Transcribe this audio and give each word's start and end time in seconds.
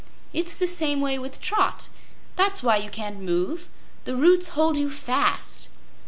It's 0.33 0.55
the 0.55 0.65
same 0.67 0.99
way 0.99 1.19
with 1.19 1.39
Trot. 1.39 1.87
That's 2.35 2.63
why 2.63 2.77
you 2.77 2.89
can't 2.89 3.19
move. 3.19 3.67
The 4.05 4.15
roots 4.15 4.49
hold 4.57 4.75
you 4.75 4.89
fast." 4.89 5.67